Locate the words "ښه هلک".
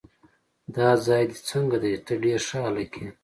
2.47-2.91